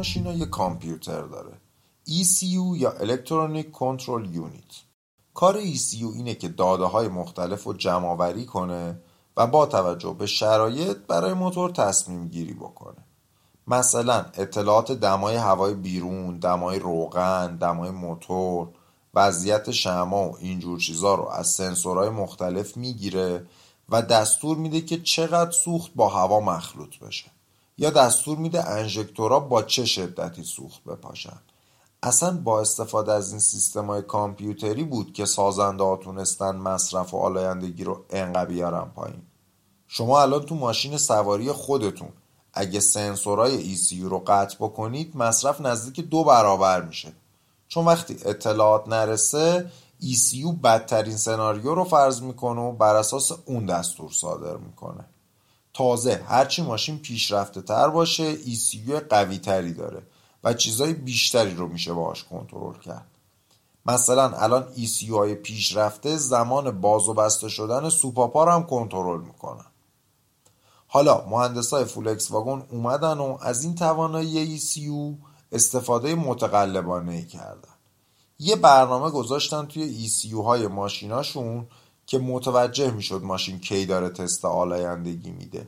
[0.05, 1.53] ماشینا یه کامپیوتر داره.
[2.07, 4.75] ECU یا Electronic Control Unit.
[5.33, 9.01] کار ECU اینه که داده های مختلف رو کنه
[9.37, 13.05] و با توجه به شرایط برای موتور تصمیم گیری بکنه.
[13.67, 18.67] مثلا اطلاعات دمای هوای بیرون، دمای روغن، دمای موتور،
[19.13, 23.45] وضعیت شما و اینجور چیزا رو از سنسورهای مختلف می‌گیره
[23.89, 27.34] و دستور میده که چقدر سوخت با هوا مخلوط بشه.
[27.77, 31.37] یا دستور میده انژکتورها با چه شدتی سوخت بپاشن
[32.03, 37.17] اصلا با استفاده از این سیستم های کامپیوتری بود که سازنده ها تونستن مصرف و
[37.17, 39.21] آلایندگی رو انقدر بیارن پایین.
[39.87, 42.09] شما الان تو ماشین سواری خودتون
[42.53, 47.13] اگه سنسورهای ECU رو قطع بکنید مصرف نزدیک دو برابر میشه.
[47.67, 54.11] چون وقتی اطلاعات نرسه ECU بدترین سناریو رو فرض می‌کنه و بر اساس اون دستور
[54.11, 55.05] صادر می‌کنه.
[55.75, 60.03] تازه هرچی ماشین پیشرفته تر باشه ECU قوی تری داره
[60.43, 63.07] و چیزای بیشتری رو میشه باهاش کنترل کرد.
[63.85, 69.65] مثلا الان ECU های پیشرفته زمان باز و بسته شدن سوپاپا رو هم کنترل می‌کنن.
[70.87, 77.69] حالا مهندسای فولکس واگن اومدن و از این توانایی ECU استفاده متقلبانه ای کردن.
[78.39, 81.67] یه برنامه گذاشتن توی ECU های ماشیناشون
[82.05, 85.67] که متوجه می‌شد ماشین کی داره تست آلایندگی میده.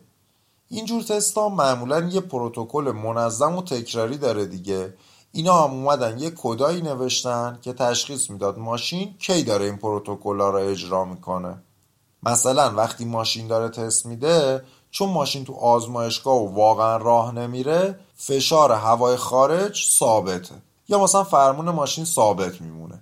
[0.69, 4.93] اینجور تستا معمولا یه پروتکل منظم و تکراری داره دیگه.
[5.31, 10.55] اینا هم اومدن یه کدایی نوشتن که تشخیص می‌داد ماشین کی داره این پروتکل رو
[10.55, 11.61] اجرا می‌کنه.
[12.23, 18.71] مثلا وقتی ماشین داره تست میده چون ماشین تو آزمایشگاه و واقعا راه نمیره فشار
[18.71, 20.55] هوای خارج ثابته.
[20.89, 23.01] یا مثلا فرمون ماشین ثابت میمونه.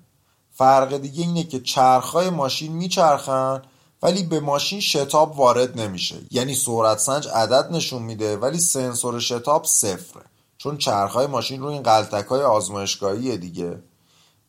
[0.57, 3.61] فرق دیگه اینه که چرخهای ماشین میچرخن
[4.03, 6.15] ولی به ماشین شتاب وارد نمیشه.
[6.31, 10.23] یعنی سرعت سنج عدد نشون میده ولی سنسور شتاب صفره.
[10.57, 13.83] چون چرخهای ماشین رو این غلتک های آزمایشگاهی دیگه.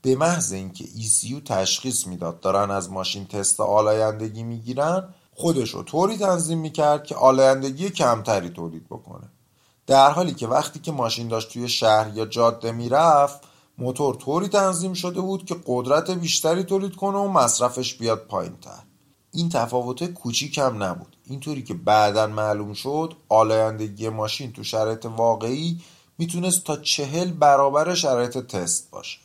[0.03, 6.16] به محض اینکه ECU تشخیص می‌داد دارن از ماشین تست آلایندگی می‌گیرن خودش رو طوری
[6.16, 9.29] تنظیم می‌کرد که آلایندگی کمتری تولید بکنه.
[9.87, 13.40] در حالی که وقتی که ماشین داشت توی شهر یا جاده می‌رفت
[13.78, 18.82] موتور طوری تنظیم شده بود که قدرت بیشتری تولید کنه و مصرفش بیاد پایین تر
[19.32, 21.16] این تفاوت کوچیک هم نبود.
[21.24, 25.80] اینطوری که بعدا معلوم شد آلایندگی ماشین تو شرایط واقعی
[26.18, 29.18] می‌تونست تا چهل برابر شرایط تست باشه.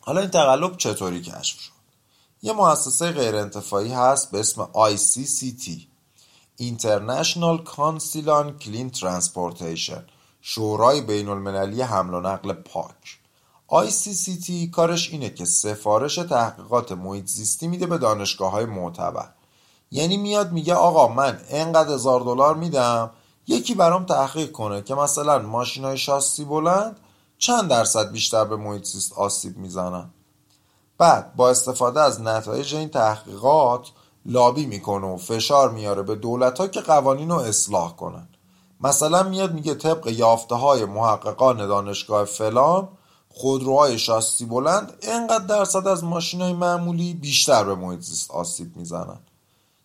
[0.00, 1.72] حالا این تقلب چطوری کشف شد؟
[2.42, 5.70] یه مؤسسه غیر انتفاعی هست به اسم ICCT
[6.62, 10.00] International Council on Clean Transportation
[10.40, 13.18] شورای بین المللی حمل و نقل پاک.
[13.70, 19.28] ICCT کارش اینه که سفارش تحقیقات محیط زیستی میده به دانشگاه های معتبر.
[19.90, 23.10] یعنی میاد میگه آقا من انقدر هزار دلار میدم
[23.46, 27.00] یکی برام تحقیق کنه که مثلا ماشین های شاسی بلند
[27.38, 30.10] چند درصد بیشتر به محیط زیست آسیب می‌زنن.
[30.98, 33.90] بعد با استفاده از نتایج این تحقیقات
[34.26, 38.28] لابی می‌کنه و فشار میاره به دولت ها که قوانین رو اصلاح کنن.
[38.80, 42.88] مثلا میاد میگه طبق یافته های محققان دانشگاه فلان
[43.38, 49.18] خودروهای شاسی بلند انقدر درصد از ماشین های معمولی بیشتر به محیط زیست آسیب می‌زنن.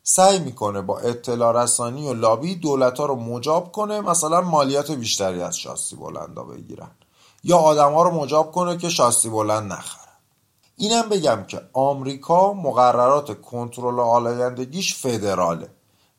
[0.04, 5.42] سعی می‌کنه با اطلاع رسانی و لابی دولت ها رو مجاب کنه مثلا مالیات بیشتری
[5.42, 6.92] از شاسی بلندا بگیرن
[7.44, 10.02] یا آدم ها رو مجاب کنه که شاسی بلند نخرن.
[10.78, 15.70] اینم بگم که آمریکا مقررات کنترل آلایندگیش فدراله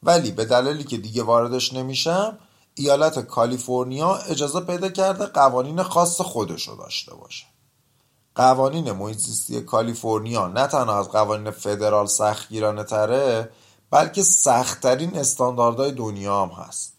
[0.02, 2.38] ولی به دلیلی که دیگه واردش نمیشم
[2.74, 7.46] ایالت کالیفرنیا اجازه پیدا کرده قوانین خاص خودشو داشته باشه.
[8.34, 13.50] قوانین محیط زیستی کالیفرنیا نه تنها از قوانین فدرال سختگیرانه تره
[13.90, 16.92] بلکه سختترین استانداردهای دنیا هم هست.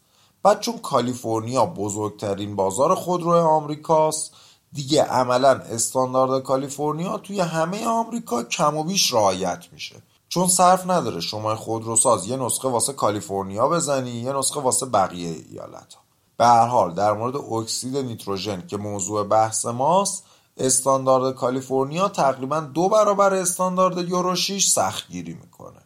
[0.43, 4.31] بعد چون کالیفرنیا بزرگترین بازار خودرو آمریکاست
[4.73, 9.95] دیگه عملا استاندارد کالیفرنیا توی همه آمریکا کم و بیش رعایت میشه.
[10.33, 15.93] چون صرف نداره شما خودروساز یه نسخه واسه کالیفرنیا بزنی یه نسخه واسه بقیه ایالت
[15.93, 16.01] ها
[16.37, 20.23] به هر حال در مورد اکسید نیتروژن که موضوع بحث ماست
[20.57, 25.79] استاندارد کالیفرنیا تقریبا دو برابر استاندارد یورو 6 سختگیری می‌کنه.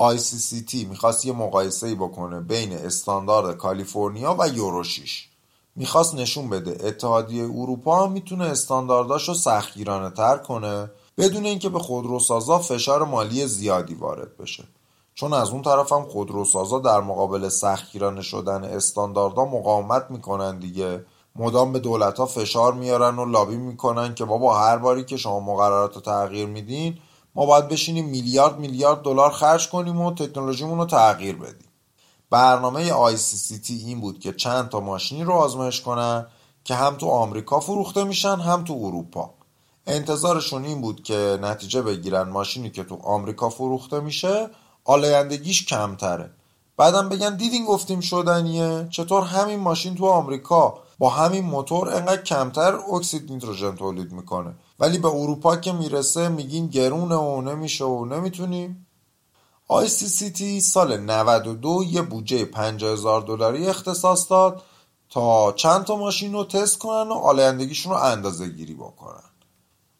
[0.00, 5.28] ICCT می‌خواست یه مقایسه بکنه بین استاندارد کالیفرنیا و یورو 6
[5.76, 10.90] می‌خواست نشون بده اتحادیه اروپا می‌تونه استاندارداش رو سختگیرانه تر کنه.
[11.18, 14.64] بدون اینکه به خودروسازا فشار مالی زیادی وارد بشه.
[15.14, 21.04] چون از اون طرف هم خودروسازا در مقابل سختگیرانه شدن استانداردها مقاومت می‌کنن دیگه.
[21.36, 25.40] مدام به دولت ها فشار میارن و لابی می‌کنن که بابا هر باری که شما
[25.40, 26.98] مقررات رو تغییر میدین
[27.34, 31.68] ما باید بشینیم میلیارد میلیارد دلار خرج کنیم و تکنولوژیمون رو تغییر بدیم.
[32.30, 36.26] برنامه ICCT این بود که چند تا ماشینی رو آزمایش کنن
[36.64, 39.34] که هم تو آمریکا فروخته میشن هم تو اروپا.
[39.86, 44.50] انتظارشون این بود که نتیجه بگیرن ماشینی که تو آمریکا فروخته میشه
[44.84, 46.30] آلایندگیش کمتره.
[46.76, 52.74] بعدم بگن دیدین گفتیم شدنیه؟ چطور همین ماشین تو آمریکا با همین موتور انقدر کمتر
[52.74, 58.86] اکسید نیتروژن تولید می‌کنه؟ ولی به اروپا که می‌رسه میگین گرونه و نمیشه و نمی‌تونیم؟
[59.70, 64.62] ICCT سال 92 یه بودجه 50 هزار دلاری اختصاص داد
[65.10, 69.31] تا چند تا ماشین رو تست کنن و آلایندگیشون رو اندازه گیری بکنن.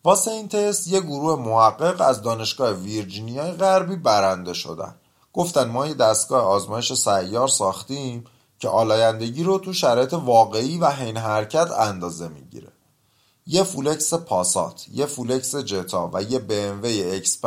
[0.04, 4.94] واسه این تست یه گروه محقق از دانشگاه ویرجینیای غربی برنده شدن.
[5.32, 8.24] گفتن ما یه دستگاه آزمایش سیار ساختیم
[8.58, 12.72] که آلایندگی رو تو شرایط واقعی و حین حرکت اندازه می‌گیره.
[13.46, 17.44] یه فولکس پاسات، یه فولکس جتا و یه BMW X5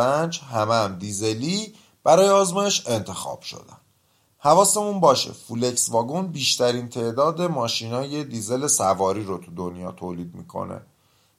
[0.53, 3.77] همه هم دیزلی برای آزمایش انتخاب شدن.
[4.37, 10.81] حواسمون باشه فولکس واگن بیشترین تعداد ماشینای دیزل سواری رو تو دنیا تولید می‌کنه.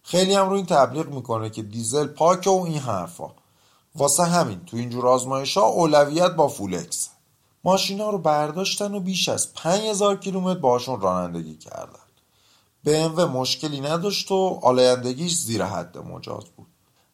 [0.08, 3.30] خیلی هم رو این تبلیغ می‌کنه که دیزل پاک و این حرفا.
[3.94, 7.08] واسه همین تو اینجور آزمایش ها اولویت با فولکس
[7.64, 12.06] ماشینا رو برداشتن و بیش از 5000 کیلومتر باشون رانندگی کردن.
[12.86, 16.66] BMW مشکلی نداشت و آلایندگیش زیر حد مجاز بود.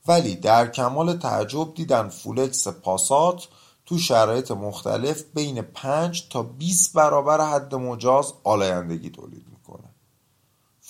[0.07, 3.48] ولی در کمال تعجب دیدن فولکس پاسات
[3.87, 9.51] تو شرایط مختلف بین 5 تا 20 برابر حد مجاز آلایندگی تولید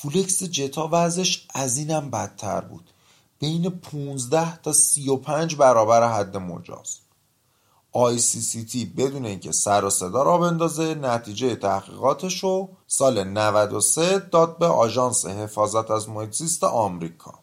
[0.03, 2.91] فولکس جتا وضعش از اینم بدتر بود.
[3.39, 6.99] بین 15 تا 35 برابر حد مجاز.
[7.95, 14.67] ICCT بدون اینکه سر و صدا راه بندازه نتیجه تحقیقاتش رو سال 93 داد به
[14.67, 17.35] آژانس حفاظت از محیط زیست آمریکا.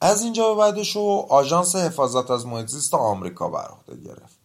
[0.00, 4.36] از اینجا به بعدش رو آژانس حفاظت از محیط زیست آمریکا بر عهده گرفت.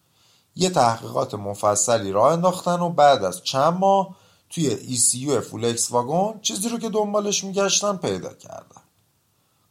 [0.56, 4.21] یه تحقیقات مفصلی راه انداختن و بعد از چند ماه
[4.52, 8.82] توی ECU فولکس واگن چیزی رو که دنبالش میگشتن پیدا کردن.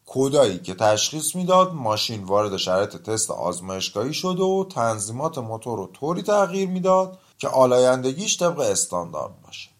[0.07, 6.23] کدایی که تشخیص می‌داد ماشین وارد شرایط تست آزمایشگاهی شده و تنظیمات موتور رو طوری
[6.23, 9.71] تغییر می‌داد که آلایندگیش طبق استاندارد باشه.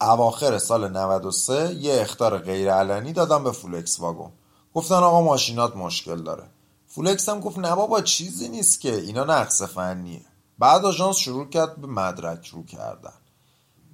[0.00, 4.32] اواخر سال 93 یه اخطار غیرعلنی دادن به فولکس واگن.
[4.74, 6.44] گفتن آقا ماشینات مشکل داره.
[6.88, 10.24] فولکس هم گفت نه بابا چیزی نیست که اینا نقص فنیه.
[10.58, 13.12] بعد آژانس شروع کرد به مدرک رو کردن.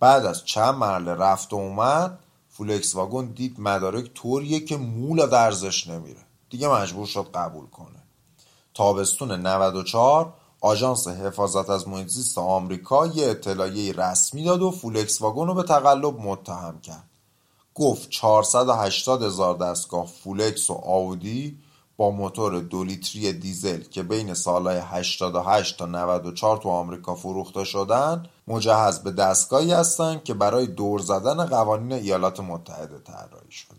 [0.01, 5.27] بعد از چند مرحله رفت و اومد فولکس واگن دید مدارک طوریه که مو لا
[5.27, 6.21] درزش نمیره.
[6.51, 8.03] دیگه مجبور شد قبول کنه.
[8.75, 15.55] تابستون 94 آژانس حفاظت از محیط آمریکا یه اطلاعیه رسمی داد و فولکس واگن رو
[15.55, 17.11] به تقلب متهم کرد.
[17.75, 21.59] گفت 480 هزار دستگاه فولکس و آودی
[22.01, 28.27] با موتور دو لیتری دیزل که بین سالهای 88 تا 94 تو آمریکا فروخته شدن
[28.49, 33.77] مجهز به دستگاهی هستند که برای دور زدن قوانین ایالات متحده طراحی شده.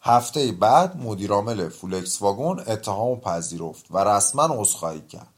[0.00, 5.34] هفته بعد مدیرعامل فولکس واگن اتهام پذیرفت و رسما عذرخواهی کرد.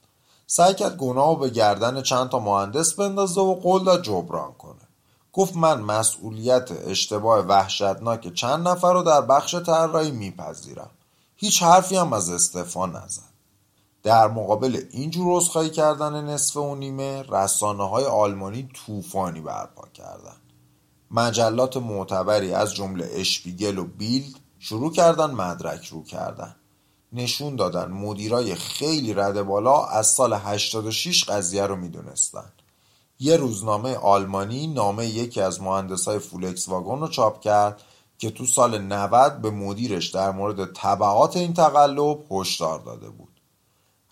[0.47, 4.89] سعی کرد گناه به گردن چند تا مهندس بندازه و قول داد جبران کنه.
[5.33, 10.91] گفت من مسئولیت اشتباه وحشتناک چند نفر رو در بخش طراحی میپذیرم.
[11.43, 13.23] هیچ حرفی هم از استعفا نزد
[14.03, 20.41] در مقابل اینجور رسخایی کردن نصف و نیمه رسانه های آلمانی طوفانی برپا کردند.
[21.11, 26.57] مجلات معتبری از جمله اشپیگل و بیلد شروع کردن مدرک رو کردن.
[27.13, 32.53] نشون دادن مدیرای خیلی رده بالا از سال 86 قضیه رو می‌دونستن.
[33.19, 37.83] یه روزنامه آلمانی نامه یکی از مهندسای فولکس واگن رو چاپ کرد
[38.21, 43.41] که تو سال 90 به مدیرش در مورد طبعات این تقلب هشدار داده بود.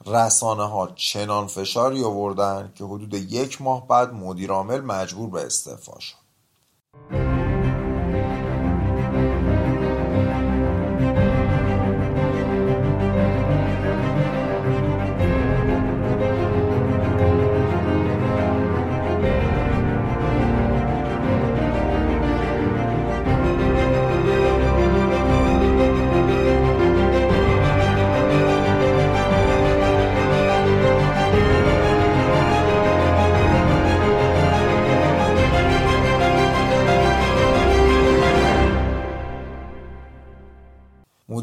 [0.06, 6.00] رسانه ها چنان فشاری آوردن که حدود یک ماه بعد مدیر عامل مجبور به استعفا
[6.00, 6.16] شد.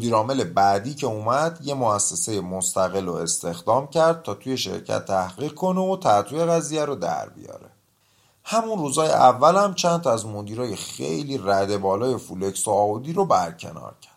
[0.06, 5.80] مدیرعامل بعدی که اومد یه مؤسسه مستقل رو استخدام کرد تا توی شرکت تحقیق کنه
[5.80, 7.70] و ته‌توی قضیه رو در بیاره.
[8.44, 13.94] همون روزای اول هم چند از مدیرای خیلی رده بالای فولکس و آودی رو برکنار
[14.00, 14.12] کرد.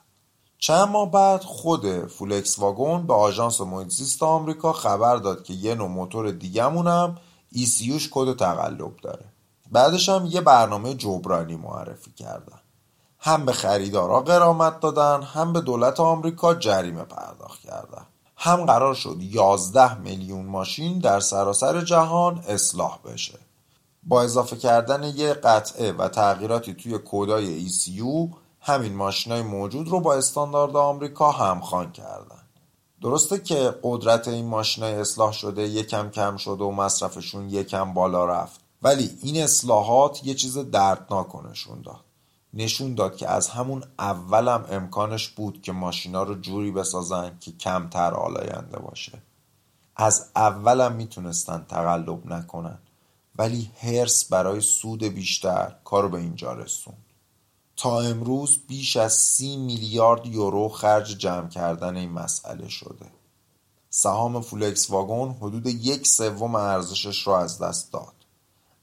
[0.60, 5.88] چند ماه بعد خود فولکس واگن به آژانس محیط آمریکا خبر داد که یه نوع
[5.88, 6.28] موتور
[6.88, 7.18] هم
[7.52, 9.26] ECU ش کد تقلب داره.
[9.72, 12.59] بعدش هم یه برنامه جبرانی معرفی کردن.
[13.20, 18.06] هم به خریدارا قرامت دادن هم به دولت آمریکا جریمه پرداخت کردن.
[18.38, 23.40] هم قرار شد 11 میلیون ماشین در سراسر جهان اصلاح بشه.
[24.04, 30.14] با اضافه کردن یه قطعه و تغییراتی توی کودای ECU همین ماشینای موجود رو با
[30.14, 32.42] استاندارد آمریکا همخوان کردن.
[33.02, 38.60] درسته که قدرت این ماشینای اصلاح شده یکم کم شده و مصرفشون یکم بالا رفت
[38.82, 42.09] ولی این اصلاحات یه چیز دردناک نشون داد.
[42.54, 48.14] نشون داد که از همون اولم امکانش بود که ماشینا رو جوری بسازن که کمتر
[48.14, 49.22] آلاینده باشه.
[49.96, 52.78] از اولم می‌تونستن تقلب نکنن
[53.36, 56.94] ولی هرس برای سود بیشتر کارو به اینجا رسون
[57.78, 63.06] تا امروز بیش از سی میلیارد یورو خرج جمع کردن این مسئله شده.
[63.90, 68.19] سهام فولکس واگن حدود یک سوم ارزشش رو از دست داد.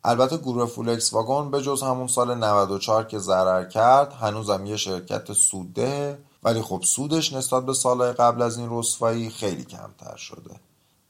[0.09, 5.33] البته گروه فولکس واگن به جز همون سال 94 که ضرر کرد هنوزم یه شرکت
[5.33, 10.61] سودده ولی خب سودش نسبت به سالهای قبل از این رسوایی خیلی کمتر شده.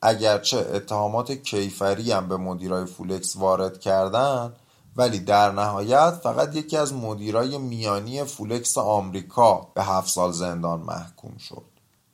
[0.03, 4.53] اگرچه اتهامات کیفری هم به مدیرای فولکس وارد کردن
[4.97, 11.37] ولی در نهایت فقط یکی از مدیرای میانی فولکس آمریکا به هفت سال زندان محکوم
[11.39, 11.65] شد.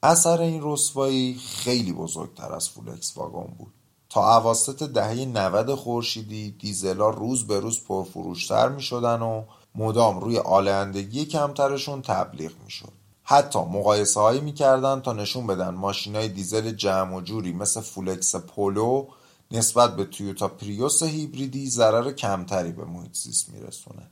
[0.03, 3.73] اثر این رسوایی خیلی بزرگتر از فولکس واگن بود.
[4.13, 9.45] تا اواسط دهه 90 خورشیدی دیزلا روز به روز پرفروشتر می شدن و
[9.75, 12.93] مدام روی آلندگی کمترشون تبلیغ می شد.
[13.25, 17.81] حتی مقایسه هایی می کردن تا نشون بدن ماشین های دیزل جمع و جوری مثل
[17.81, 19.07] فولکس پولو
[19.51, 24.11] نسبت به تویوتا پریوس هیبریدی ضرر کمتری به محیط زیست میرسونه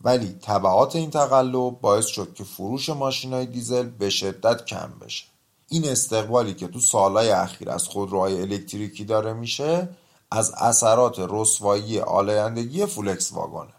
[0.00, 5.24] ولی طبعات این تقلب باعث شد که فروش ماشین های دیزل به شدت کم بشه
[5.68, 9.88] این استقبالی که تو سالهای اخیر از خودروهای الکتریکی داره میشه
[10.30, 13.75] از اثرات رسوایی آلایندگی فولکس واگنه.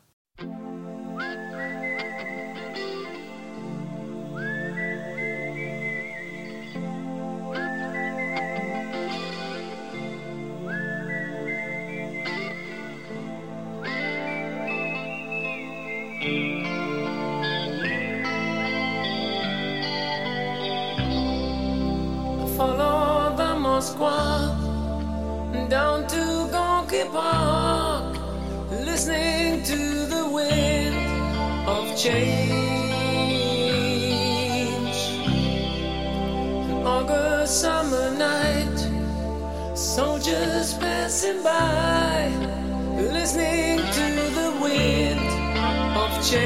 [46.27, 46.39] فولکس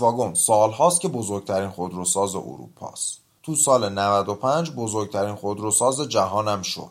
[0.00, 3.18] واگن سالهاست که بزرگترین خودروساز اروپاست.
[3.42, 6.90] تو سال 95 بزرگترین خودروساز جهانم شد.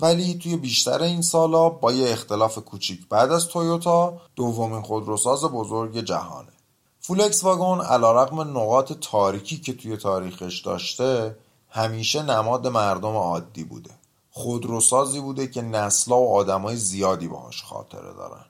[0.00, 6.00] ولی توی بیشتر این سالا با یه اختلاف کوچیک بعد از تویوتا دومین خودروساز بزرگ
[6.00, 6.52] جهانه.
[7.00, 11.36] فولکس واگن علیرغم نقاط تاریکی که توی تاریخش داشته
[11.78, 13.90] همیشه نماد مردم عادی بوده.
[14.30, 18.44] خودروسازی بوده که نسلا و آدمای زیادی باهاش خاطره دارن.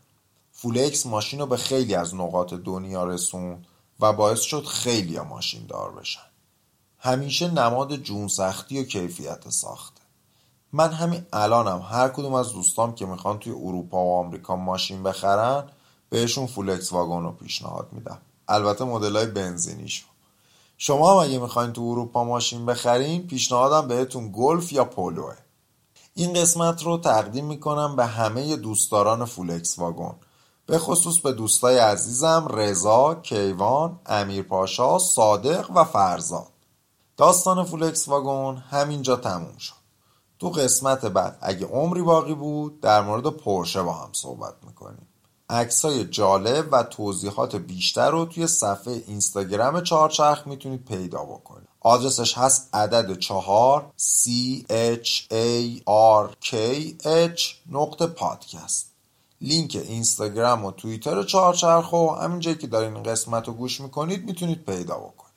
[0.53, 3.67] فولکس ماشین رو به خیلی از نقاط دنیا رسوند
[4.01, 6.21] و باعث شد خیلی ماشین دار بشن.
[6.99, 10.01] همیشه نماد جون سختی و کیفیت ساخته.
[10.73, 15.65] من همین الانم هر کدوم از دوستام که می‌خوان توی اروپا و آمریکا ماشین بخرن
[16.11, 18.19] بهشون فولکس واگن رو پیشنهاد میدم.
[18.49, 20.07] البته مدل های بنزینیشو
[20.81, 25.35] شما هم اگه می‌خواین تو اروپا ماشین بخرین پیشنهادم بهتون گلف یا پولوه.
[26.15, 30.15] این قسمت رو تقدیم می‌کنم به همه دوستداران فولکس واگن.
[30.67, 36.47] به خصوص به دوستای عزیزم رضا، کیوان، امیر پاشا، صادق و فرزاد.
[37.17, 39.75] داستان فولکس واگن همینجا تموم شد.
[40.39, 45.09] تو قسمت بعد اگه عمری باقی بود در مورد پورشه با هم صحبت می‌کنیم.
[45.51, 51.69] عکسای جالب و توضیحات بیشتر رو توی صفحه اینستاگرام چهارچرخ می‌تونید پیدا بکنید.
[51.81, 54.29] آدرسش هست عدد چهار C
[54.71, 55.81] H A
[56.21, 56.57] R K
[57.05, 58.87] H نقطه پادکست.
[59.41, 64.25] لینک اینستاگرام و توییتر چهارچرخ و همین جایی که دارین این قسمت رو گوش می‌کنید
[64.25, 65.29] می‌تونید پیدا بکنید.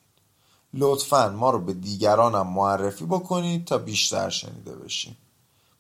[0.73, 5.17] لطفا ما رو به دیگرانم معرفی بکنید تا بیشتر شنیده بشیم.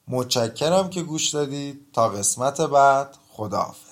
[0.07, 1.85] متشکرم که گوش دادید.
[1.93, 3.90] تا قسمت بعد خداحافظ.